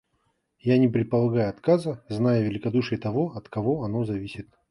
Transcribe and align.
Я 0.61 0.77
не 0.79 0.87
предполагаю 0.89 1.51
отказа, 1.51 2.01
зная 2.09 2.41
великодушие 2.41 2.97
того, 2.97 3.33
от 3.37 3.49
кого 3.49 3.83
оно 3.83 4.03
зависит. 4.03 4.47